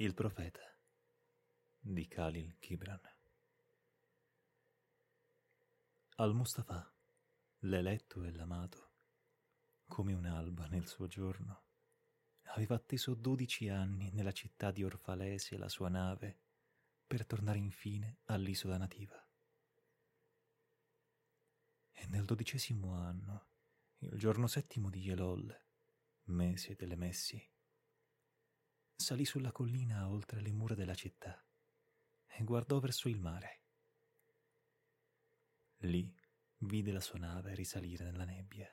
Il 0.00 0.14
profeta 0.14 0.62
di 1.78 2.08
Khalil 2.08 2.56
Gibran. 2.58 3.02
Al-Mustafa, 6.14 6.90
l'eletto 7.64 8.24
e 8.24 8.32
l'amato, 8.32 8.94
come 9.86 10.14
un'alba 10.14 10.68
nel 10.68 10.86
suo 10.86 11.06
giorno, 11.06 11.64
aveva 12.44 12.76
atteso 12.76 13.14
dodici 13.14 13.68
anni 13.68 14.10
nella 14.12 14.32
città 14.32 14.70
di 14.70 14.82
Orfalesi 14.82 15.58
la 15.58 15.68
sua 15.68 15.90
nave 15.90 16.44
per 17.06 17.26
tornare 17.26 17.58
infine 17.58 18.20
all'isola 18.24 18.78
nativa. 18.78 19.22
E 21.92 22.06
nel 22.06 22.24
dodicesimo 22.24 22.94
anno, 22.94 23.48
il 23.98 24.18
giorno 24.18 24.46
settimo 24.46 24.88
di 24.88 25.10
Elol, 25.10 25.54
mese 26.28 26.74
delle 26.74 26.96
messi, 26.96 27.46
salì 29.00 29.24
sulla 29.24 29.50
collina 29.50 30.08
oltre 30.08 30.42
le 30.42 30.52
mura 30.52 30.74
della 30.74 30.94
città 30.94 31.42
e 32.26 32.44
guardò 32.44 32.78
verso 32.78 33.08
il 33.08 33.18
mare. 33.18 33.62
Lì 35.78 36.14
vide 36.58 36.92
la 36.92 37.00
sua 37.00 37.18
nave 37.18 37.54
risalire 37.54 38.04
nella 38.04 38.24
nebbia. 38.24 38.68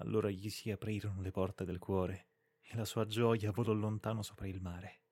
Allora 0.00 0.28
gli 0.30 0.50
si 0.50 0.70
aprirono 0.72 1.20
le 1.20 1.30
porte 1.30 1.64
del 1.64 1.78
cuore 1.78 2.30
e 2.60 2.74
la 2.74 2.84
sua 2.84 3.06
gioia 3.06 3.52
volò 3.52 3.72
lontano 3.72 4.22
sopra 4.22 4.48
il 4.48 4.60
mare. 4.60 5.02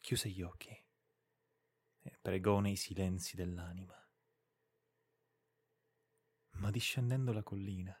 Chiuse 0.00 0.28
gli 0.28 0.42
occhi 0.42 0.76
e 2.00 2.18
pregò 2.20 2.58
nei 2.58 2.76
silenzi 2.76 3.36
dell'anima. 3.36 3.96
Ma 6.56 6.70
discendendo 6.70 7.32
la 7.32 7.44
collina, 7.44 7.96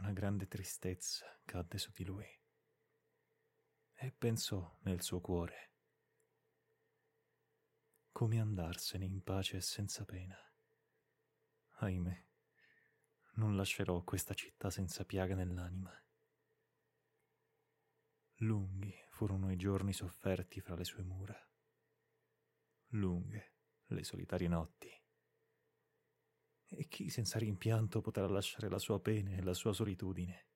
una 0.00 0.12
grande 0.12 0.46
tristezza 0.46 1.40
cadde 1.44 1.78
su 1.78 1.90
di 1.92 2.04
lui 2.04 2.38
e 4.00 4.12
pensò 4.12 4.78
nel 4.82 5.02
suo 5.02 5.20
cuore 5.20 5.68
come 8.18 8.40
andarsene 8.40 9.04
in 9.04 9.22
pace 9.22 9.58
e 9.58 9.60
senza 9.60 10.04
pena. 10.04 10.36
Ahimè, 11.76 12.26
non 13.34 13.54
lascerò 13.54 14.02
questa 14.02 14.34
città 14.34 14.70
senza 14.70 15.04
piaga 15.04 15.36
nell'anima. 15.36 15.92
Lunghi 18.38 18.92
furono 19.10 19.52
i 19.52 19.56
giorni 19.56 19.92
sofferti 19.92 20.60
fra 20.60 20.74
le 20.74 20.82
sue 20.82 21.04
mura, 21.04 21.48
lunghe 22.88 23.54
le 23.86 24.02
solitarie 24.02 24.48
notti. 24.48 24.90
E 26.70 26.88
chi 26.88 27.08
senza 27.08 27.38
rimpianto 27.38 28.00
potrà 28.00 28.26
lasciare 28.26 28.68
la 28.68 28.80
sua 28.80 29.00
pena 29.00 29.30
e 29.30 29.42
la 29.42 29.54
sua 29.54 29.72
solitudine? 29.72 30.46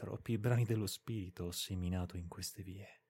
Troppi 0.00 0.38
brani 0.38 0.64
dello 0.64 0.86
spirito 0.86 1.44
ho 1.44 1.50
seminato 1.50 2.16
in 2.16 2.26
queste 2.26 2.62
vie. 2.62 3.02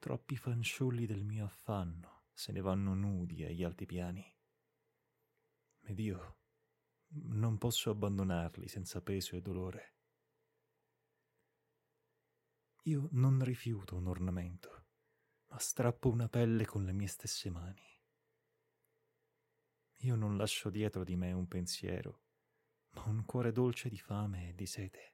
Troppi 0.00 0.36
fanciulli 0.36 1.06
del 1.06 1.22
mio 1.22 1.44
affanno 1.44 2.24
se 2.32 2.50
ne 2.50 2.60
vanno 2.60 2.94
nudi 2.94 3.44
agli 3.44 3.62
alti 3.62 3.86
piani. 3.86 4.36
Ed 5.82 6.00
io 6.00 6.38
non 7.28 7.58
posso 7.58 7.90
abbandonarli 7.90 8.66
senza 8.66 9.00
peso 9.02 9.36
e 9.36 9.40
dolore. 9.40 9.94
Io 12.86 13.06
non 13.12 13.40
rifiuto 13.44 13.94
un 13.94 14.08
ornamento, 14.08 14.86
ma 15.46 15.60
strappo 15.60 16.10
una 16.10 16.28
pelle 16.28 16.66
con 16.66 16.84
le 16.84 16.92
mie 16.92 17.06
stesse 17.06 17.50
mani. 17.50 18.02
Io 19.98 20.16
non 20.16 20.36
lascio 20.36 20.70
dietro 20.70 21.04
di 21.04 21.14
me 21.14 21.30
un 21.30 21.46
pensiero, 21.46 22.24
ma 22.94 23.04
un 23.04 23.24
cuore 23.24 23.52
dolce 23.52 23.88
di 23.88 23.98
fame 23.98 24.48
e 24.48 24.54
di 24.56 24.66
sete. 24.66 25.12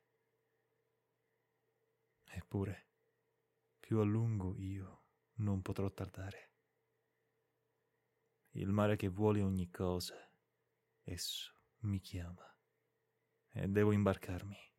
Eppure, 2.37 2.89
più 3.79 4.01
a 4.01 4.05
lungo 4.05 4.57
io 4.59 5.05
non 5.35 5.63
potrò 5.63 5.89
tardare. 5.89 6.51
Il 8.57 8.71
mare 8.71 8.97
che 8.97 9.07
vuole 9.07 9.41
ogni 9.41 9.71
cosa, 9.71 10.17
esso 11.05 11.55
mi 11.83 12.01
chiama 12.01 12.45
e 13.53 13.69
devo 13.69 13.93
imbarcarmi. 13.93 14.74